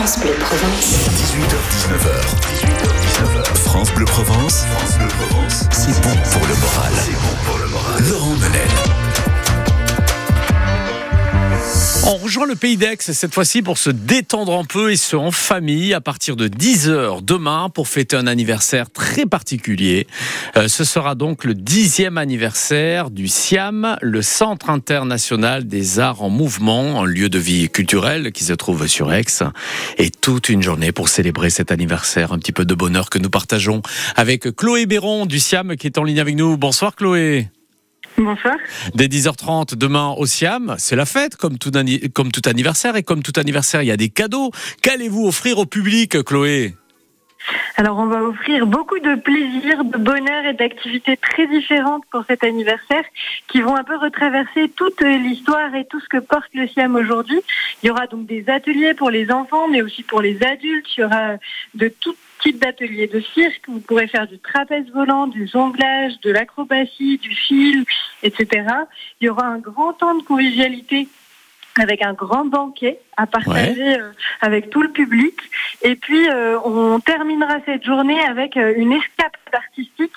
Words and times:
France 0.00 0.18
Bleu 0.20 0.32
Provence. 0.32 1.10
18h-19h. 1.10 2.08
18h-19h. 2.54 3.56
France 3.58 3.92
Bleu 3.92 4.06
Provence. 4.06 4.64
France 4.64 4.96
Bleu 4.96 5.08
Provence. 5.08 5.64
C'est 5.72 6.00
bon 6.00 6.16
pour 6.32 6.46
le 6.46 6.54
moral. 6.54 6.92
C'est 7.04 7.12
bon 7.12 7.36
pour 7.44 7.58
le 7.58 7.66
moral. 7.68 8.08
Laurent 8.08 8.34
Menel. 8.36 9.29
On 12.12 12.16
rejoint 12.16 12.46
le 12.46 12.56
pays 12.56 12.76
d'Aix 12.76 12.96
cette 12.98 13.32
fois-ci 13.32 13.62
pour 13.62 13.78
se 13.78 13.88
détendre 13.88 14.58
un 14.58 14.64
peu 14.64 14.90
et 14.90 14.96
se 14.96 15.14
en 15.14 15.30
famille 15.30 15.94
à 15.94 16.00
partir 16.00 16.34
de 16.34 16.48
10h 16.48 17.24
demain 17.24 17.68
pour 17.72 17.86
fêter 17.86 18.16
un 18.16 18.26
anniversaire 18.26 18.90
très 18.90 19.26
particulier. 19.26 20.08
Euh, 20.56 20.66
ce 20.66 20.82
sera 20.82 21.14
donc 21.14 21.44
le 21.44 21.54
dixième 21.54 22.18
anniversaire 22.18 23.10
du 23.10 23.28
SIAM, 23.28 23.96
le 24.02 24.22
Centre 24.22 24.70
international 24.70 25.68
des 25.68 26.00
arts 26.00 26.22
en 26.22 26.30
mouvement, 26.30 27.00
un 27.00 27.06
lieu 27.06 27.28
de 27.28 27.38
vie 27.38 27.68
culturel 27.68 28.32
qui 28.32 28.42
se 28.42 28.54
trouve 28.54 28.88
sur 28.88 29.12
Aix. 29.12 29.22
Et 29.96 30.10
toute 30.10 30.48
une 30.48 30.62
journée 30.62 30.90
pour 30.90 31.08
célébrer 31.08 31.50
cet 31.50 31.70
anniversaire, 31.70 32.32
un 32.32 32.40
petit 32.40 32.50
peu 32.50 32.64
de 32.64 32.74
bonheur 32.74 33.08
que 33.08 33.20
nous 33.20 33.30
partageons 33.30 33.82
avec 34.16 34.50
Chloé 34.56 34.86
Béron 34.86 35.26
du 35.26 35.38
SIAM 35.38 35.76
qui 35.76 35.86
est 35.86 35.96
en 35.96 36.02
ligne 36.02 36.18
avec 36.18 36.34
nous. 36.34 36.56
Bonsoir 36.56 36.96
Chloé. 36.96 37.50
Bonsoir. 38.18 38.56
Dès 38.94 39.06
10h30 39.06 39.76
demain 39.76 40.14
au 40.16 40.26
Siam, 40.26 40.74
c'est 40.78 40.96
la 40.96 41.06
fête 41.06 41.36
comme 41.36 41.58
tout, 41.58 41.70
comme 42.14 42.32
tout 42.32 42.42
anniversaire 42.46 42.96
et 42.96 43.02
comme 43.02 43.22
tout 43.22 43.32
anniversaire, 43.36 43.82
il 43.82 43.86
y 43.86 43.92
a 43.92 43.96
des 43.96 44.10
cadeaux. 44.10 44.50
Qu'allez-vous 44.82 45.26
offrir 45.26 45.58
au 45.58 45.66
public, 45.66 46.22
Chloé? 46.22 46.74
Alors 47.76 47.98
on 47.98 48.06
va 48.06 48.22
offrir 48.22 48.66
beaucoup 48.66 48.98
de 48.98 49.14
plaisir, 49.14 49.84
de 49.84 49.96
bonheur 49.96 50.44
et 50.44 50.52
d'activités 50.52 51.16
très 51.16 51.46
différentes 51.46 52.04
pour 52.10 52.22
cet 52.28 52.44
anniversaire 52.44 53.02
qui 53.48 53.62
vont 53.62 53.74
un 53.74 53.84
peu 53.84 53.96
retraverser 53.96 54.68
toute 54.76 55.00
l'histoire 55.00 55.74
et 55.74 55.86
tout 55.86 56.00
ce 56.00 56.08
que 56.08 56.18
porte 56.18 56.50
le 56.52 56.68
Siam 56.68 56.94
aujourd'hui. 56.96 57.40
Il 57.82 57.86
y 57.86 57.90
aura 57.90 58.06
donc 58.06 58.26
des 58.26 58.44
ateliers 58.48 58.92
pour 58.92 59.10
les 59.10 59.30
enfants 59.30 59.68
mais 59.68 59.80
aussi 59.80 60.02
pour 60.02 60.20
les 60.20 60.42
adultes. 60.42 60.86
Il 60.98 61.00
y 61.00 61.04
aura 61.04 61.36
de 61.74 61.88
tout 61.88 62.14
type 62.42 62.58
d'ateliers 62.60 63.06
de 63.06 63.20
cirque. 63.20 63.62
Vous 63.68 63.80
pourrez 63.80 64.06
faire 64.06 64.26
du 64.26 64.38
trapèze 64.38 64.88
volant, 64.90 65.26
du 65.26 65.46
jonglage, 65.46 66.20
de 66.20 66.30
l'acrobatie, 66.30 67.18
du 67.18 67.34
fil, 67.34 67.84
etc. 68.22 68.64
Il 69.20 69.26
y 69.26 69.28
aura 69.28 69.46
un 69.46 69.58
grand 69.58 69.92
temps 69.92 70.14
de 70.14 70.22
convivialité 70.22 71.08
avec 71.78 72.02
un 72.02 72.12
grand 72.12 72.44
banquet 72.44 72.98
à 73.16 73.26
partager 73.26 73.98
euh, 73.98 74.10
avec 74.40 74.70
tout 74.70 74.82
le 74.82 74.90
public. 74.90 75.34
Et 75.82 75.94
puis, 75.94 76.28
euh, 76.28 76.58
on 76.64 76.98
terminera 77.00 77.58
cette 77.64 77.84
journée 77.84 78.20
avec 78.20 78.56
euh, 78.56 78.74
une 78.76 78.92
escape 78.92 79.36
artistique 79.52 80.12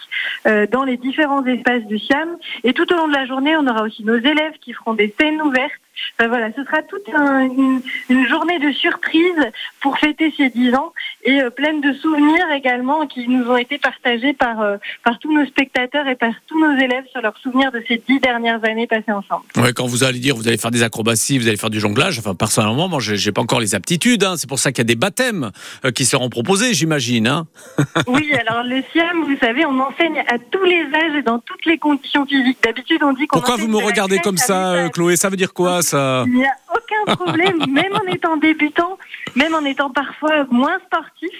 dans 0.72 0.84
les 0.84 0.98
différents 0.98 1.44
espaces 1.46 1.86
du 1.86 1.98
Siam. 1.98 2.38
Et 2.64 2.74
tout 2.74 2.92
au 2.94 2.98
long 2.98 3.08
de 3.08 3.14
la 3.14 3.26
journée, 3.26 3.56
on 3.58 3.66
aura 3.66 3.84
aussi 3.84 4.04
nos 4.04 4.18
élèves 4.18 4.54
qui 4.62 4.74
feront 4.74 4.94
des 4.94 5.14
scènes 5.20 5.42
ouvertes. 5.42 5.72
Voilà, 6.20 6.52
ce 6.56 6.64
sera 6.64 6.82
toute 6.84 7.08
une, 7.08 7.82
une, 8.10 8.28
journée 8.28 8.60
de 8.60 8.72
surprise 8.72 9.52
pour 9.82 9.98
fêter 9.98 10.34
ces 10.38 10.50
10 10.50 10.76
ans 10.76 10.94
et 11.24 11.40
pleine 11.56 11.82
de 11.82 11.94
souvenirs 11.94 12.52
également 12.52 13.06
qui 13.08 13.28
nous 13.28 13.50
ont 13.50 13.58
été 13.58 13.78
partagés 13.78 14.34
par, 14.34 14.58
par 15.04 15.20
tous 15.20 15.34
nos 15.34 15.46
spectateurs 15.46 16.08
et 16.08 16.16
par 16.16 16.34
tous 16.48 16.60
nos 16.60 16.78
élèves 16.78 17.06
sur 17.12 17.22
leurs 17.22 17.38
souvenirs 17.38 17.72
de 17.72 17.84
ces 17.88 18.02
10 18.08 18.20
dernières 18.20 18.64
années 18.66 18.88
passées 18.88 19.12
ensemble. 19.12 19.46
Ouais, 19.58 19.74
quand 19.74 19.86
vous 19.86 20.04
allez 20.04 20.20
dire 20.20 20.36
vous 20.36 20.48
allez 20.48 20.58
faire 20.58 20.72
des 20.72 20.84
acrobaties, 20.84 21.38
vous 21.38 21.48
allez 21.48 21.58
faire 21.58 21.70
du 21.70 21.80
jonglage, 21.80 22.20
enfin 22.20 22.36
personnellement, 22.36 22.88
moi 22.88 23.00
j'ai 23.02 23.32
pas 23.32 23.42
encore 23.42 23.60
les 23.60 23.76
aptitudes, 23.76 24.24
hein. 24.24 24.36
c'est 24.38 24.48
pour 24.48 24.60
ça 24.60 24.72
qu'il 24.72 24.80
y 24.80 24.82
a 24.82 24.86
des 24.86 24.96
baptêmes 24.96 25.52
euh, 25.86 25.92
qui 25.92 26.06
seront 26.06 26.30
proposés, 26.30 26.74
j'imagine. 26.74 27.28
Hein. 27.28 27.48
oui, 28.08 28.32
alors 28.48 28.64
le 28.64 28.84
SIAM, 28.92 29.24
vous 29.26 29.38
savez, 29.40 29.66
on 29.66 29.80
enseigne 29.80 30.20
à 30.28 30.38
tous 30.40 30.64
les 30.64 30.84
âges 30.94 31.16
et 31.18 31.22
dans 31.22 31.40
toutes 31.40 31.66
les 31.66 31.78
conditions 31.78 32.26
physiques. 32.26 32.58
D'habitude, 32.64 33.02
on 33.04 33.14
dit 33.14 33.28
qu'on. 33.28 33.40
Pourquoi 33.40 33.58
vous 33.58 33.68
me 33.68 33.78
regardez 33.78 34.20
comme 34.20 34.38
ça, 34.38 34.74
euh, 34.74 34.90
Chloé? 34.90 35.16
Ça 35.16 35.30
veut 35.30 35.38
dire 35.38 35.54
quoi 35.54 35.82
ça? 35.82 35.93
Il 35.94 36.34
n'y 36.34 36.46
a 36.46 36.56
aucun 36.76 37.16
problème, 37.16 37.58
même 37.70 37.94
en 37.94 38.12
étant 38.12 38.38
débutant, 38.38 38.98
même 39.36 39.54
en 39.56 39.64
étant 39.66 39.90
parfois 39.90 40.46
moins 40.50 40.80
sportif. 40.86 41.32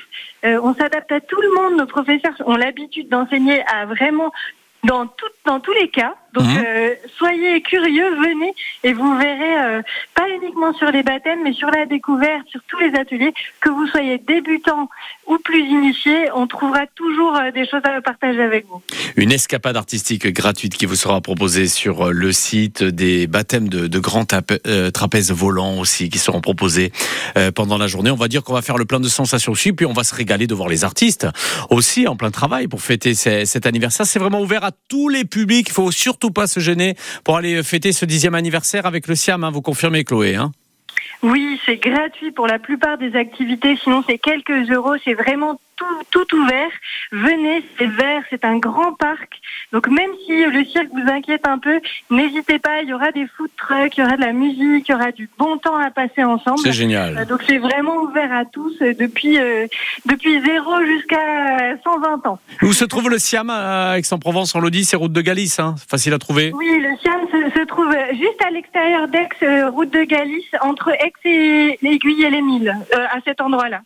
Euh, 0.46 0.60
on 0.62 0.74
s'adapte 0.74 1.12
à 1.12 1.22
tout 1.22 1.42
le 1.42 1.54
monde. 1.56 1.80
Nos 1.80 1.86
professeurs 1.86 2.36
ont 2.46 2.56
l'habitude 2.56 3.10
d'enseigner 3.10 3.64
à 3.68 3.86
vraiment 3.86 4.32
dans, 4.84 5.08
tout, 5.08 5.26
dans 5.46 5.60
tous 5.60 5.74
les 5.74 5.90
cas. 5.90 6.16
Donc 6.34 6.46
mhm. 6.46 6.64
euh, 6.66 6.96
soyez 7.18 7.62
curieux, 7.62 8.16
venez 8.16 8.54
et 8.84 8.94
vous 8.94 9.18
verrez 9.18 9.78
euh, 9.78 9.82
pas 10.16 10.28
uniquement 10.30 10.74
sur 10.74 10.92
les 10.92 11.04
baptêmes, 11.04 11.44
mais 11.44 11.54
sur 11.54 11.70
la 11.70 11.86
découverte, 11.86 12.48
sur 12.50 12.60
tous 12.68 12.80
les 12.80 12.94
ateliers, 13.00 13.34
que 13.62 13.70
vous 13.70 13.86
soyez 13.88 14.18
débutant 14.18 14.90
ou 15.28 15.38
plus 15.38 15.60
initié, 15.60 16.30
on 16.34 16.48
trouvera 16.48 16.88
toujours 16.96 17.36
euh, 17.36 17.52
des 17.52 17.68
choses 17.68 17.82
à 17.84 18.02
partager 18.02 18.42
avec 18.42 18.66
vous. 18.68 18.82
Une 19.16 19.32
escapade 19.32 19.78
artistique 19.78 20.28
gratuite 20.28 20.76
qui 20.76 20.88
vous 20.88 20.96
sera 20.96 21.22
proposée 21.22 21.68
sur 21.68 22.12
le 22.12 22.32
site 22.32 22.84
des 22.84 23.28
baptêmes 23.28 23.70
de, 23.70 23.86
de 23.88 24.00
grands 24.00 24.26
trapèzes 24.26 25.32
volants 25.32 25.80
aussi 25.80 26.10
qui 26.10 26.18
seront 26.18 26.42
proposés 26.42 26.92
pendant 27.56 27.78
la 27.78 27.88
journée. 27.88 28.10
On 28.10 28.16
va 28.16 28.28
dire 28.28 28.44
qu'on 28.44 28.54
va 28.54 28.62
faire 28.62 28.78
le 28.78 28.86
plein 28.86 29.00
de 29.00 29.08
sensations 29.08 29.52
aussi, 29.52 29.72
puis 29.74 29.86
on 29.86 29.94
va 29.94 30.04
se 30.04 30.16
régaler 30.16 30.48
de 30.48 30.56
voir 30.56 30.68
les 30.68 30.84
artistes 30.84 31.28
aussi 31.70 32.08
en 32.08 32.16
plein 32.16 32.32
travail 32.32 32.68
pour 32.68 32.82
fêter 32.82 33.14
cet 33.14 33.66
anniversaire. 33.66 34.06
C'est 34.06 34.20
vraiment 34.20 34.42
ouvert 34.42 34.64
à 34.64 34.72
tous 34.88 35.10
les 35.10 35.26
publics. 35.26 35.68
Il 35.70 35.74
faut 35.74 35.92
surtout 35.92 36.23
pas 36.32 36.48
se 36.48 36.60
gêner 36.60 36.96
pour 37.24 37.38
aller 37.38 37.64
fêter 37.64 37.92
ce 37.92 38.06
dixième 38.06 38.36
anniversaire 38.36 38.86
avec 38.86 39.08
le 39.08 39.16
SIAM. 39.16 39.44
Hein, 39.44 39.52
vous 39.52 39.62
confirmez, 39.62 40.04
Chloé 40.04 40.36
hein 40.36 40.52
oui, 41.24 41.58
c'est 41.66 41.78
gratuit 41.78 42.32
pour 42.32 42.48
la 42.48 42.60
plupart 42.60 42.98
des 42.98 43.16
activités, 43.16 43.78
sinon 43.82 44.04
c'est 44.06 44.18
quelques 44.18 44.70
euros, 44.70 44.96
c'est 45.06 45.14
vraiment 45.14 45.58
tout, 46.12 46.26
tout 46.26 46.36
ouvert. 46.38 46.70
Venez, 47.12 47.64
c'est 47.78 47.88
vert, 47.88 48.24
c'est 48.30 48.46
un 48.46 48.58
grand 48.58 48.94
parc. 48.94 49.40
Donc 49.72 49.88
même 49.88 50.10
si 50.26 50.46
le 50.46 50.66
cirque 50.66 50.90
vous 50.94 51.10
inquiète 51.12 51.48
un 51.48 51.58
peu, 51.58 51.80
n'hésitez 52.10 52.60
pas, 52.60 52.82
il 52.82 52.90
y 52.90 52.94
aura 52.94 53.12
des 53.12 53.28
food 53.28 53.50
trucks, 53.58 53.98
il 53.98 54.02
y 54.02 54.04
aura 54.04 54.16
de 54.16 54.22
la 54.22 54.34
musique, 54.34 54.88
il 54.88 54.92
y 54.92 54.96
aura 54.96 55.12
du 55.12 55.30
bon 55.38 55.58
temps 55.58 55.78
à 55.78 55.92
passer 55.92 56.24
ensemble. 56.24 56.60
C'est 56.60 56.72
génial. 56.72 57.18
Euh, 57.18 57.26
donc 57.26 57.42
c'est 57.48 57.58
vraiment 57.58 57.98
ouvert 57.98 58.32
à 58.32 58.46
tous 58.46 58.74
euh, 58.82 58.94
depuis, 58.94 59.40
euh, 59.40 59.68
depuis 60.06 60.42
0 60.42 60.86
jusqu'à 60.86 61.78
120 61.84 62.28
ans. 62.28 62.40
Où 62.62 62.74
se 62.74 62.86
trouve 62.86 63.10
le 63.10 63.20
Siam 63.20 63.50
à 63.50 63.98
Aix-en-Provence, 63.98 64.56
en 64.56 64.60
Lodi 64.60 64.86
C'est 64.86 64.96
route 64.96 65.14
de 65.14 65.22
Galice, 65.22 65.60
hein 65.60 65.76
facile 65.90 66.14
à 66.14 66.20
trouver 66.20 66.52
Oui, 66.54 66.80
le 66.80 66.96
Siam 67.02 67.22
se, 67.32 67.60
se 67.60 67.66
trouve 67.66 67.96
juste 68.12 68.42
à 68.46 68.52
l'extérieur 68.52 69.08
d'Aix, 69.08 69.30
route 69.70 69.92
de 69.92 70.04
Galice, 70.04 70.46
entre 70.62 70.90
Aix 70.90 71.14
et 71.26 71.80
l'Aiguille 71.82 72.24
et 72.24 72.30
les 72.30 72.42
Milles, 72.42 72.76
à 72.94 73.20
cet 73.26 73.42
endroit-là. 73.42 73.82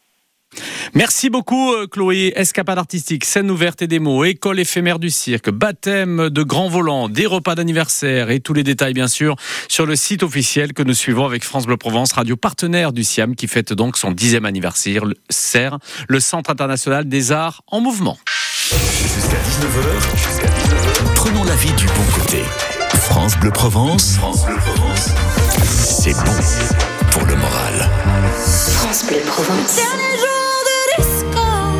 Merci 0.93 1.29
beaucoup 1.29 1.73
euh, 1.73 1.87
Chloé. 1.87 2.33
Escapade 2.35 2.77
artistique, 2.77 3.25
scène 3.25 3.51
ouverte 3.51 3.81
et 3.81 3.87
démo, 3.87 4.23
école 4.23 4.59
éphémère 4.59 4.99
du 4.99 5.09
cirque, 5.09 5.49
baptême 5.49 6.29
de 6.29 6.43
grands 6.43 6.69
volants, 6.69 7.09
des 7.09 7.25
repas 7.25 7.55
d'anniversaire 7.55 8.31
et 8.31 8.39
tous 8.39 8.53
les 8.53 8.63
détails 8.63 8.93
bien 8.93 9.07
sûr 9.07 9.35
sur 9.67 9.85
le 9.85 9.95
site 9.95 10.23
officiel 10.23 10.73
que 10.73 10.83
nous 10.83 10.93
suivons 10.93 11.25
avec 11.25 11.43
France 11.43 11.65
Bleu 11.65 11.77
Provence, 11.77 12.13
radio 12.13 12.35
partenaire 12.35 12.93
du 12.93 13.03
SIAM 13.03 13.35
qui 13.35 13.47
fête 13.47 13.73
donc 13.73 13.97
son 13.97 14.11
dixième 14.11 14.45
anniversaire, 14.45 15.03
CER, 15.29 15.77
le 16.07 16.19
Centre 16.19 16.49
international 16.49 17.07
des 17.07 17.31
arts 17.31 17.61
en 17.67 17.81
mouvement. 17.81 18.17
Jusqu'à 18.69 19.37
19h, 19.37 21.13
prenons 21.15 21.43
la 21.43 21.55
vie 21.55 21.73
du 21.73 21.85
bon 21.85 22.05
côté. 22.15 22.41
France 22.93 23.37
Bleu 23.39 23.51
Provence, 23.51 24.17
c'est 25.63 26.13
bon 26.13 26.31
pour 27.11 27.25
le 27.25 27.35
moral. 27.35 27.86
C'est 29.09 29.13
un 29.13 30.17
jour 30.17 30.63
de 30.67 30.77
discord. 31.01 31.77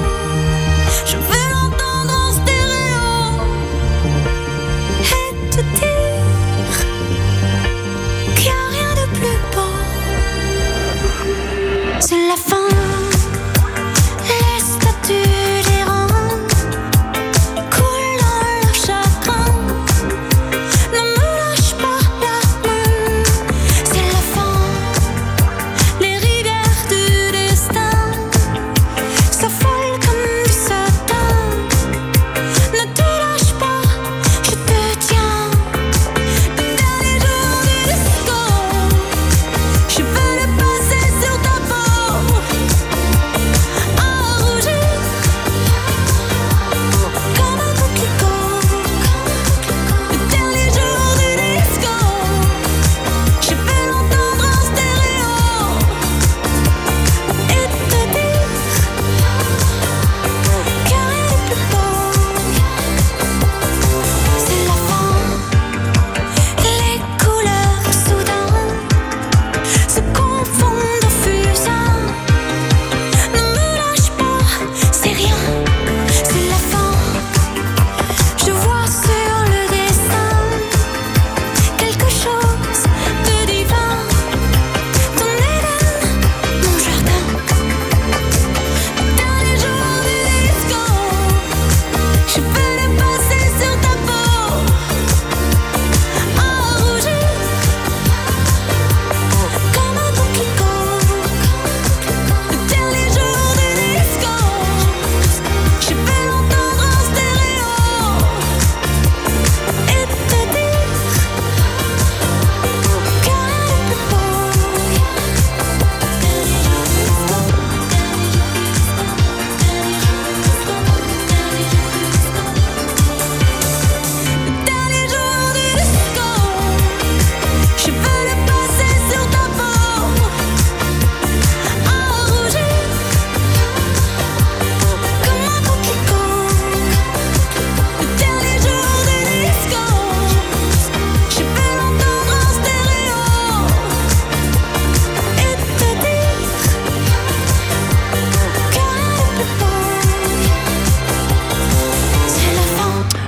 Je 1.05 1.17
veux 1.17 1.45
l'entendre 1.51 2.13
en 2.13 2.31
spiréant. 2.31 3.35
Et 5.01 5.31
te 5.49 5.61
dire 5.61 6.77
qu'il 8.35 8.43
n'y 8.43 8.49
a 8.49 8.51
rien 8.71 8.91
de 8.95 9.05
plus 9.17 9.39
beau. 9.53 9.75
C'est 11.99 12.27
la 12.27 12.37
fin. 12.37 12.66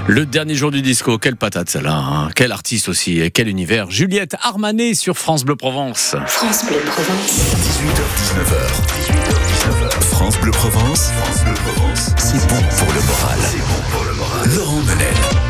Le 0.09 0.25
dernier 0.25 0.56
jour 0.56 0.71
du 0.71 0.81
disco, 0.81 1.19
quelle 1.19 1.35
patate 1.35 1.69
celle-là, 1.69 1.94
hein 1.94 2.29
quel 2.35 2.51
artiste 2.51 2.89
aussi, 2.89 3.21
et 3.21 3.29
quel 3.29 3.47
univers. 3.47 3.91
Juliette 3.91 4.35
Armanet 4.41 4.95
sur 4.95 5.15
France 5.19 5.45
Bleu 5.45 5.56
Provence. 5.56 6.15
France 6.25 6.65
Bleu 6.65 6.79
Provence. 6.79 7.53
18h-19h. 7.61 9.03
18h-19h. 9.06 10.01
France 10.01 10.39
Bleu 10.39 10.50
Provence. 10.50 11.11
France 11.11 11.44
Bleu 11.44 11.53
Provence. 11.53 12.09
C'est 12.17 12.47
bon 12.47 12.56
pour 12.56 12.91
le 12.91 13.01
moral. 13.01 13.39
C'est 13.51 13.59
bon 13.59 13.91
pour 13.91 14.03
le 14.03 14.13
moral. 14.15 14.50
Laurent 14.56 14.81
Menel. 14.81 15.49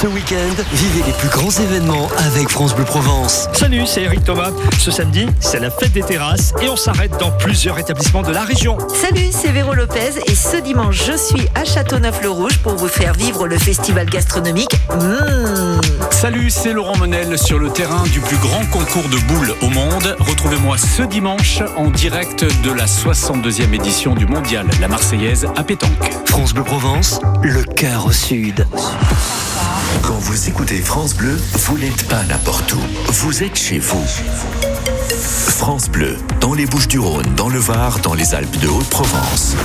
Ce 0.00 0.06
week-end, 0.06 0.62
vivez 0.74 1.02
les 1.08 1.12
plus 1.12 1.28
grands 1.28 1.50
événements 1.50 2.08
avec 2.18 2.48
France 2.50 2.72
Bleu 2.72 2.84
Provence. 2.84 3.48
Salut, 3.52 3.84
c'est 3.84 4.02
Eric 4.02 4.22
Thomas. 4.22 4.52
Ce 4.78 4.92
samedi, 4.92 5.26
c'est 5.40 5.58
la 5.58 5.72
fête 5.72 5.90
des 5.90 6.04
terrasses 6.04 6.54
et 6.62 6.68
on 6.68 6.76
s'arrête 6.76 7.18
dans 7.18 7.32
plusieurs 7.32 7.80
établissements 7.80 8.22
de 8.22 8.30
la 8.30 8.44
région. 8.44 8.78
Salut, 8.94 9.30
c'est 9.32 9.50
Véro 9.50 9.74
Lopez 9.74 10.20
et 10.24 10.36
ce 10.36 10.58
dimanche, 10.58 11.04
je 11.04 11.16
suis 11.16 11.48
à 11.56 11.64
Châteauneuf-le-Rouge 11.64 12.58
pour 12.58 12.76
vous 12.76 12.86
faire 12.86 13.12
vivre 13.14 13.48
le 13.48 13.58
festival 13.58 14.06
gastronomique. 14.08 14.70
Mmh. 14.94 15.80
Salut, 16.12 16.50
c'est 16.50 16.72
Laurent 16.72 16.96
Menel 16.98 17.36
sur 17.36 17.58
le 17.58 17.68
terrain 17.68 18.04
du 18.04 18.20
plus 18.20 18.36
grand 18.36 18.64
concours 18.66 19.08
de 19.08 19.18
boules 19.26 19.52
au 19.62 19.68
monde. 19.70 20.14
Retrouvez-moi 20.20 20.78
ce 20.78 21.02
dimanche 21.02 21.60
en 21.76 21.90
direct 21.90 22.44
de 22.62 22.70
la 22.70 22.86
62e 22.86 23.74
édition 23.74 24.14
du 24.14 24.26
mondial, 24.26 24.68
la 24.80 24.86
Marseillaise 24.86 25.48
à 25.56 25.64
Pétanque. 25.64 26.12
France 26.26 26.54
Bleu 26.54 26.62
Provence, 26.62 27.18
le 27.42 27.64
cœur 27.64 28.06
au 28.06 28.12
sud. 28.12 28.64
Quand 30.02 30.18
vous 30.18 30.48
écoutez 30.48 30.80
France 30.80 31.14
Bleu, 31.14 31.36
vous 31.54 31.78
n'êtes 31.78 32.06
pas 32.08 32.22
n'importe 32.24 32.72
où. 32.72 32.80
Vous 33.08 33.42
êtes 33.42 33.56
chez 33.56 33.78
vous. 33.78 34.04
France 35.58 35.88
Bleu, 35.88 36.16
dans 36.40 36.54
les 36.54 36.66
Bouches 36.66 36.88
du 36.88 36.98
Rhône, 36.98 37.34
dans 37.36 37.48
le 37.48 37.58
Var, 37.58 37.98
dans 38.00 38.14
les 38.14 38.34
Alpes 38.34 38.58
de 38.60 38.68
Haute-Provence. 38.68 39.56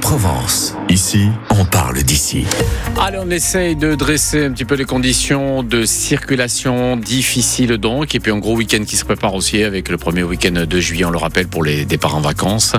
Provence. 0.00 0.74
Ici, 0.88 1.28
on 1.50 1.66
parle 1.66 2.02
d'ici. 2.02 2.46
Allez, 2.98 3.18
on 3.20 3.30
essaye 3.30 3.76
de 3.76 3.94
dresser 3.94 4.46
un 4.46 4.52
petit 4.52 4.64
peu 4.64 4.76
les 4.76 4.86
conditions 4.86 5.62
de 5.62 5.84
circulation 5.84 6.96
difficiles 6.96 7.76
donc. 7.76 8.14
Et 8.14 8.20
puis 8.20 8.32
un 8.32 8.38
gros 8.38 8.56
week-end 8.56 8.82
qui 8.86 8.96
se 8.96 9.04
prépare 9.04 9.34
aussi 9.34 9.62
avec 9.62 9.90
le 9.90 9.98
premier 9.98 10.22
week-end 10.22 10.64
de 10.66 10.80
juillet, 10.80 11.04
on 11.04 11.10
le 11.10 11.18
rappelle, 11.18 11.48
pour 11.48 11.62
les 11.62 11.84
départs 11.84 12.16
en 12.16 12.20
vacances. 12.20 12.76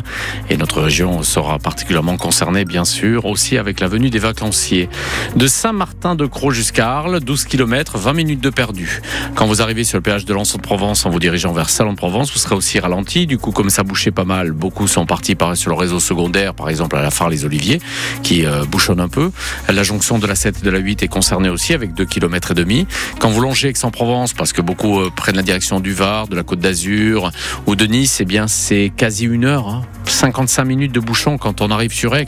Et 0.49 0.57
notre 0.57 0.81
région 0.81 1.21
sera 1.21 1.59
particulièrement 1.59 2.17
concernée, 2.17 2.65
bien 2.65 2.85
sûr, 2.85 3.25
aussi 3.25 3.57
avec 3.57 3.79
la 3.79 3.87
venue 3.87 4.09
des 4.09 4.19
vacanciers. 4.19 4.89
De 5.35 5.45
Saint-Martin-de-Croix 5.45 6.53
jusqu'à 6.53 6.89
Arles, 6.89 7.19
12 7.19 7.45
km, 7.45 7.99
20 7.99 8.13
minutes 8.13 8.41
de 8.41 8.49
perdu. 8.49 9.01
Quand 9.35 9.45
vous 9.45 9.61
arrivez 9.61 9.83
sur 9.83 9.99
le 9.99 10.03
péage 10.03 10.25
de 10.25 10.33
l'Anse 10.33 10.53
de 10.53 10.61
Provence 10.61 11.05
en 11.05 11.11
vous 11.11 11.19
dirigeant 11.19 11.53
vers 11.53 11.69
Salon 11.69 11.91
de 11.91 11.97
Provence, 11.97 12.33
vous 12.33 12.39
serez 12.39 12.55
aussi 12.55 12.79
ralenti. 12.79 13.27
Du 13.27 13.37
coup, 13.37 13.51
comme 13.51 13.69
ça 13.69 13.83
bouchait 13.83 14.11
pas 14.11 14.25
mal, 14.25 14.51
beaucoup 14.51 14.87
sont 14.87 15.05
partis 15.05 15.35
par, 15.35 15.55
sur 15.55 15.69
le 15.69 15.77
réseau 15.77 15.99
secondaire, 15.99 16.55
par 16.63 16.69
exemple 16.69 16.95
à 16.95 17.01
la 17.01 17.11
phare 17.11 17.27
Les 17.27 17.43
Oliviers, 17.43 17.81
qui 18.23 18.45
euh, 18.45 18.63
bouchonne 18.63 19.01
un 19.01 19.09
peu. 19.09 19.31
La 19.67 19.83
jonction 19.83 20.17
de 20.17 20.25
la 20.25 20.35
7 20.35 20.59
et 20.61 20.65
de 20.65 20.69
la 20.69 20.79
8 20.79 21.03
est 21.03 21.09
concernée 21.09 21.49
aussi 21.49 21.73
avec 21.73 21.93
2 21.93 22.05
km 22.05 22.51
et 22.51 22.53
demi. 22.53 22.87
Quand 23.19 23.29
vous 23.29 23.41
longez 23.41 23.67
Aix-en-Provence, 23.67 24.31
parce 24.31 24.53
que 24.53 24.61
beaucoup 24.61 25.01
euh, 25.01 25.09
prennent 25.13 25.35
la 25.35 25.41
direction 25.41 25.81
du 25.81 25.91
Var, 25.91 26.29
de 26.29 26.37
la 26.37 26.43
Côte 26.43 26.59
d'Azur 26.59 27.31
ou 27.65 27.75
de 27.75 27.85
Nice, 27.85 28.19
eh 28.21 28.25
bien 28.25 28.47
c'est 28.47 28.93
quasi 28.95 29.25
une 29.25 29.43
heure, 29.43 29.67
hein. 29.67 29.81
55 30.05 30.65
minutes 30.65 30.91
de 30.91 30.99
bouchon 30.99 31.37
quand 31.37 31.61
on 31.61 31.71
arrive 31.71 31.93
sur 31.93 32.15
Aix 32.15 32.25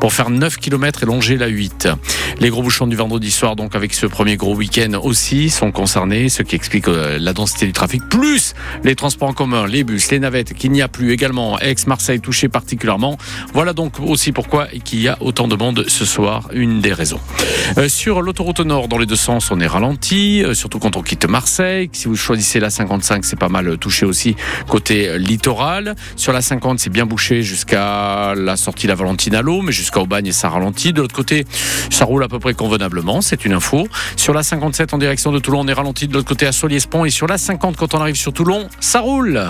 pour 0.00 0.12
faire 0.12 0.30
9 0.30 0.56
km 0.56 1.02
et 1.02 1.06
longer 1.06 1.36
la 1.36 1.46
8. 1.46 1.88
Les 2.40 2.50
gros 2.50 2.62
bouchons 2.62 2.86
du 2.86 2.96
vendredi 2.96 3.30
soir, 3.30 3.56
donc 3.56 3.74
avec 3.74 3.94
ce 3.94 4.06
premier 4.06 4.36
gros 4.36 4.54
week-end 4.54 5.00
aussi, 5.02 5.50
sont 5.50 5.72
concernés, 5.72 6.28
ce 6.28 6.42
qui 6.42 6.54
explique 6.54 6.88
euh, 6.88 7.18
la 7.18 7.32
densité 7.32 7.66
du 7.66 7.72
trafic, 7.72 8.02
plus 8.08 8.54
les 8.84 8.94
transports 8.94 9.28
en 9.28 9.32
commun, 9.32 9.66
les 9.66 9.84
bus, 9.84 10.10
les 10.10 10.18
navettes, 10.18 10.54
qu'il 10.54 10.72
n'y 10.72 10.82
a 10.82 10.88
plus 10.88 11.12
également. 11.12 11.58
Aix-Marseille 11.58 12.20
touché 12.20 12.48
particulièrement. 12.48 13.18
Voilà 13.52 13.72
donc 13.72 14.00
aussi 14.00 14.32
pourquoi 14.32 14.68
il 14.72 15.00
y 15.00 15.08
a 15.08 15.16
autant 15.20 15.48
de 15.48 15.56
monde 15.56 15.84
ce 15.88 16.04
soir, 16.04 16.48
une 16.52 16.80
des 16.80 16.92
raisons. 16.92 17.20
Euh, 17.78 17.88
sur 17.88 18.22
l'autoroute 18.22 18.60
nord, 18.60 18.88
dans 18.88 18.98
les 18.98 19.06
deux 19.06 19.16
sens, 19.16 19.50
on 19.50 19.60
est 19.60 19.66
ralenti, 19.66 20.42
euh, 20.44 20.54
surtout 20.54 20.78
quand 20.78 20.96
on 20.96 21.02
quitte 21.02 21.26
Marseille. 21.26 21.88
Si 21.92 22.08
vous 22.08 22.16
choisissez 22.16 22.60
la 22.60 22.70
55, 22.70 23.24
c'est 23.24 23.38
pas 23.38 23.48
mal 23.48 23.78
touché 23.78 24.06
aussi 24.06 24.36
côté 24.68 25.18
littoral. 25.18 25.94
Sur 26.16 26.32
la 26.32 26.42
50, 26.42 26.78
c'est 26.78 26.90
bien 26.90 27.06
bouché 27.06 27.15
jusqu'à 27.16 28.34
la 28.36 28.56
sortie 28.56 28.86
de 28.86 28.92
la 28.92 28.94
Valentine 28.94 29.34
à 29.34 29.42
l'eau, 29.42 29.62
mais 29.62 29.72
jusqu'à 29.72 30.00
Aubagne, 30.00 30.32
ça 30.32 30.48
ralentit. 30.48 30.92
De 30.92 31.00
l'autre 31.00 31.14
côté, 31.14 31.44
ça 31.90 32.04
roule 32.04 32.22
à 32.22 32.28
peu 32.28 32.38
près 32.38 32.54
convenablement, 32.54 33.20
c'est 33.20 33.44
une 33.44 33.52
info. 33.52 33.88
Sur 34.16 34.34
la 34.34 34.42
57 34.42 34.94
en 34.94 34.98
direction 34.98 35.32
de 35.32 35.38
Toulon, 35.38 35.60
on 35.60 35.68
est 35.68 35.72
ralenti 35.72 36.08
de 36.08 36.14
l'autre 36.14 36.28
côté 36.28 36.46
à 36.46 36.52
Soliespont. 36.52 37.04
Et 37.04 37.10
sur 37.10 37.26
la 37.26 37.38
50, 37.38 37.76
quand 37.76 37.94
on 37.94 38.00
arrive 38.00 38.16
sur 38.16 38.32
Toulon, 38.32 38.68
ça 38.80 39.00
roule. 39.00 39.42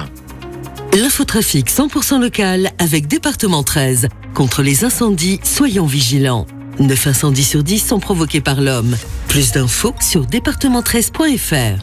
L'infotrafic 0.93 1.71
100% 1.71 2.21
local 2.21 2.71
avec 2.79 3.07
département 3.07 3.63
13. 3.63 4.09
Contre 4.35 4.63
les 4.63 4.85
incendies, 4.85 5.41
soyons 5.43 5.87
vigilants. 5.87 6.47
9 6.79 7.07
incendies 7.07 7.45
sur 7.45 7.63
10 7.63 7.87
sont 7.87 8.01
provoqués 8.01 8.41
par 8.41 8.61
l'homme. 8.61 8.97
Plus 9.29 9.53
d'infos 9.53 9.95
sur 10.01 10.27
département13.fr. 10.27 11.83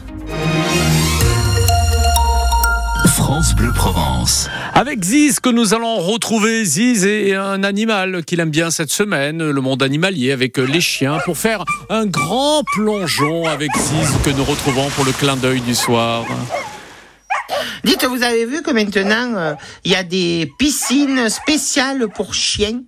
France 3.06 3.54
Bleu 3.54 3.72
Provence. 3.72 4.48
Avec 4.76 5.04
Ziz 5.04 5.38
que 5.38 5.50
nous 5.50 5.72
allons 5.72 5.98
retrouver. 5.98 6.64
Ziz 6.64 7.06
est 7.06 7.32
un 7.36 7.62
animal 7.62 8.24
qu'il 8.24 8.40
aime 8.40 8.50
bien 8.50 8.72
cette 8.72 8.90
semaine, 8.90 9.38
le 9.48 9.60
monde 9.60 9.84
animalier 9.84 10.32
avec 10.32 10.58
les 10.58 10.80
chiens, 10.80 11.18
pour 11.24 11.38
faire 11.38 11.64
un 11.90 12.06
grand 12.06 12.64
plongeon 12.74 13.46
avec 13.46 13.70
Ziz 13.76 14.08
que 14.24 14.30
nous 14.30 14.42
retrouvons 14.42 14.88
pour 14.90 15.04
le 15.04 15.12
clin 15.12 15.36
d'œil 15.36 15.60
du 15.60 15.76
soir. 15.76 16.26
Dites, 17.84 18.04
vous 18.04 18.24
avez 18.24 18.46
vu 18.46 18.62
que 18.62 18.72
maintenant, 18.72 19.36
euh, 19.36 19.54
il 19.84 19.92
y 19.92 19.94
a 19.94 20.02
des 20.02 20.50
piscines 20.58 21.28
spéciales 21.28 22.08
pour 22.08 22.34
chiens? 22.34 22.82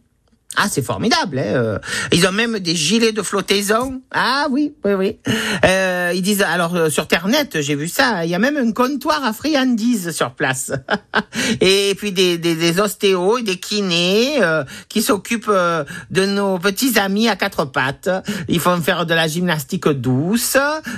Ah, 0.56 0.68
c'est 0.70 0.82
formidable. 0.82 1.38
Hein 1.38 1.44
euh. 1.46 1.78
ils 2.12 2.26
ont 2.26 2.32
même 2.32 2.58
des 2.58 2.74
gilets 2.74 3.12
de 3.12 3.22
flottaison. 3.22 4.00
Ah 4.10 4.46
oui, 4.50 4.74
oui, 4.84 4.94
oui. 4.94 5.18
Euh, 5.64 6.12
ils 6.14 6.22
disent, 6.22 6.42
alors 6.42 6.74
euh, 6.74 6.90
sur 6.90 7.06
Ternet, 7.08 7.48
j'ai 7.54 7.74
vu 7.74 7.88
ça, 7.88 8.24
il 8.24 8.30
y 8.30 8.34
a 8.34 8.38
même 8.38 8.56
un 8.56 8.72
comptoir 8.72 9.24
à 9.24 9.32
friandises 9.32 10.10
sur 10.12 10.32
place. 10.32 10.72
et 11.60 11.94
puis 11.96 12.12
des, 12.12 12.38
des, 12.38 12.54
des 12.54 12.80
ostéos 12.80 13.38
et 13.38 13.42
des 13.42 13.58
kinés 13.58 14.42
euh, 14.42 14.64
qui 14.88 15.02
s'occupent 15.02 15.46
euh, 15.48 15.84
de 16.10 16.24
nos 16.24 16.58
petits 16.58 16.98
amis 16.98 17.28
à 17.28 17.36
quatre 17.36 17.66
pattes. 17.66 18.08
Ils 18.48 18.60
font 18.60 18.80
faire 18.80 19.06
de 19.06 19.14
la 19.14 19.28
gymnastique 19.28 19.88
douce, 19.88 20.56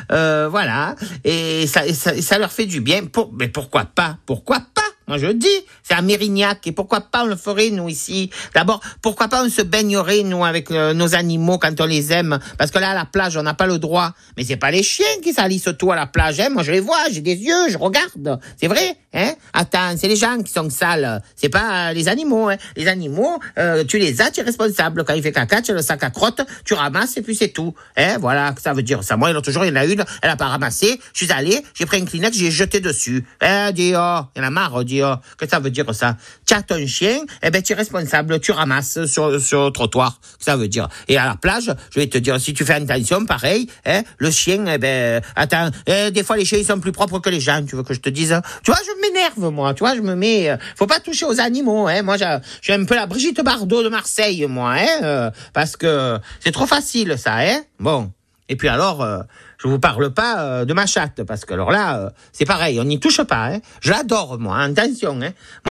voilà. 0.09 0.95
Et 1.25 1.67
ça, 1.67 1.83
ça, 1.93 2.21
ça 2.21 2.39
leur 2.39 2.53
fait 2.53 2.67
du 2.67 2.81
bien. 2.81 3.07
Pour, 3.07 3.33
mais 3.33 3.49
pourquoi 3.49 3.85
pas? 3.85 4.17
Pourquoi 4.25 4.61
pas? 4.75 4.88
Moi, 5.09 5.19
je 5.19 5.29
dis, 5.29 5.49
c'est 5.83 5.95
à 5.95 6.03
Mérignac. 6.03 6.67
Et 6.67 6.73
pourquoi 6.73 7.01
pas 7.01 7.25
on 7.25 7.27
le 7.27 7.37
ferait, 7.37 7.71
nous, 7.71 7.89
ici? 7.89 8.31
D'abord, 8.55 8.81
pourquoi 9.03 9.29
pas 9.29 9.43
on 9.45 9.49
se 9.49 9.63
baignerait, 9.63 10.23
nous, 10.23 10.45
avec 10.45 10.71
euh, 10.71 10.93
nos 10.93 11.15
animaux 11.15 11.59
quand 11.59 11.81
on 11.81 11.87
les 11.87 12.13
aime? 12.13 12.39
Parce 12.59 12.71
que 12.71 12.79
là, 12.79 12.91
à 12.91 12.95
la 12.95 13.07
plage, 13.07 13.37
on 13.37 13.43
n'a 13.43 13.55
pas 13.55 13.67
le 13.67 13.79
droit. 13.79 14.13
Mais 14.37 14.45
c'est 14.45 14.57
pas 14.57 14.71
les 14.71 14.83
chiens 14.83 15.07
qui 15.23 15.33
salissent 15.33 15.71
tout 15.79 15.91
à 15.91 15.97
la 15.97 16.07
plage. 16.07 16.39
Hein. 16.41 16.51
Moi, 16.51 16.63
je 16.63 16.73
les 16.73 16.81
vois, 16.81 16.99
j'ai 17.11 17.23
des 17.23 17.37
yeux, 17.37 17.71
je 17.71 17.79
regarde. 17.79 18.39
C'est 18.61 18.69
vrai? 18.69 18.97
Hein? 19.15 19.33
Attends, 19.53 19.97
c'est 19.97 20.09
les 20.09 20.17
gens 20.17 20.39
qui 20.43 20.53
sont 20.53 20.69
sales. 20.71 21.23
C'est 21.37 21.49
pas 21.49 21.91
euh, 21.91 21.93
les 21.93 22.09
animaux. 22.09 22.49
Hein. 22.49 22.57
Les 22.77 22.89
animaux, 22.89 23.39
euh, 23.59 23.85
tu 23.85 23.99
les 23.99 24.21
as, 24.21 24.31
tu 24.31 24.41
es 24.41 24.43
responsable. 24.43 25.05
Quand 25.05 25.15
il 25.15 25.23
fait 25.23 25.33
caca, 25.33 25.63
tu 25.63 25.73
as 25.73 25.75
le 25.75 25.83
sac 25.83 26.03
à 26.03 26.11
crotte, 26.11 26.41
tu 26.65 26.75
ramasses 26.75 27.17
et 27.17 27.23
puis 27.23 27.35
c'est 27.35 27.49
tout. 27.49 27.75
Hein? 27.97 28.19
Voilà, 28.21 28.55
ça 28.63 28.73
veut 28.73 28.83
dire 28.83 29.03
ça. 29.03 29.17
Moi, 29.17 29.33
l'autre 29.33 29.51
jour, 29.51 29.65
il 29.65 29.69
y 29.69 29.73
en 29.73 29.77
a 29.77 29.85
une, 29.85 30.05
elle 30.23 30.31
a 30.31 30.37
pas 30.37 30.49
ramassé. 30.49 31.01
Je 31.13 31.25
suis 31.25 31.33
allé, 31.33 31.63
j'ai 31.75 31.87
pris 31.87 31.99
une 31.99 32.09
Kleenex, 32.09 32.37
j'ai 32.37 32.51
jeté 32.51 32.81
dessus. 32.81 33.25
Hein, 33.41 33.73
dis, 33.73 33.93
oh, 33.97 34.21
il 34.37 34.39
y 34.39 34.45
en 34.45 34.47
a 34.47 34.51
marre, 34.51 34.85
dis, 34.85 35.03
oh. 35.03 35.15
Que 35.37 35.49
ça 35.49 35.61
veut 35.61 35.71
dire 35.71 35.93
ça? 35.95 36.17
Tu 36.47 36.55
as 36.55 36.63
ton 36.63 36.85
chien, 36.87 37.21
eh 37.43 37.51
ben 37.51 37.63
tu 37.63 37.73
es 37.73 37.77
responsable, 37.77 38.41
tu 38.41 38.53
ramasses 38.53 39.05
sur, 39.07 39.41
sur 39.41 39.67
le 39.67 39.71
trottoir. 39.71 40.21
Ça 40.39 40.57
veut 40.57 40.69
dire. 40.69 40.89
Et 41.09 41.17
à 41.17 41.27
la 41.27 41.37
plage, 41.37 41.73
je 41.91 42.01
vais 42.01 42.07
te 42.07 42.19
dire, 42.19 42.41
si 42.41 42.55
tu 42.55 42.65
fais 42.65 42.75
attention, 42.75 43.25
pareil, 43.27 43.69
hein, 43.87 44.03
le 44.19 44.31
chien, 44.31 44.67
eh 44.67 44.79
ben, 44.79 45.23
attends, 45.37 45.71
eh, 45.87 46.11
des 46.11 46.23
fois 46.23 46.37
les 46.37 46.45
chiens 46.45 46.59
ils 46.59 46.67
sont 46.67 46.81
plus 46.81 46.93
propres 46.93 47.19
que 47.19 47.31
les 47.31 47.41
gens. 47.41 47.65
Tu 47.65 47.77
veux 47.77 47.83
que 47.83 47.95
je 47.95 48.01
te 48.01 48.09
dise 48.09 48.41
Tu 48.63 48.71
vois, 48.71 48.81
m'énerve 49.01 49.53
moi. 49.53 49.75
Tu 49.75 49.81
vois, 49.81 49.95
je 49.95 50.01
me 50.01 50.15
mets. 50.15 50.51
euh, 50.51 50.57
faut 50.77 50.87
pas 50.87 51.01
toucher 51.01 51.27
aux 51.27 51.41
animaux. 51.41 51.87
Hein. 51.89 52.03
Moi, 52.03 52.17
j'ai 52.17 52.73
un 52.73 52.85
peu 52.85 52.95
la 52.95 53.07
Brigitte 53.07 53.41
Bardot 53.43 53.83
de 53.83 53.89
Marseille, 53.89 54.47
moi, 54.49 54.75
hein, 54.79 55.03
euh, 55.03 55.31
parce 55.53 55.77
que 55.77 56.19
c'est 56.41 56.53
trop 56.53 56.67
facile 56.67 57.17
ça, 57.19 57.39
hein. 57.39 57.63
Bon. 57.79 58.11
Et 58.51 58.57
puis 58.57 58.69
alors, 58.69 59.03
euh, 59.03 59.21
je 59.59 59.69
vous 59.69 59.79
parle 59.79 60.11
pas 60.11 60.65
de 60.65 60.73
ma 60.73 60.87
chatte, 60.87 61.23
parce 61.25 61.45
que 61.45 61.53
alors 61.53 61.71
là, 61.71 62.13
c'est 62.33 62.47
pareil, 62.47 62.81
on 62.81 62.85
n'y 62.85 62.99
touche 62.99 63.23
pas. 63.23 63.49
Hein. 63.49 63.59
Je 63.83 63.91
l'adore, 63.91 64.39
moi, 64.39 64.57
hein, 64.57 64.75
attention. 64.75 65.21
Hein. 65.21 65.33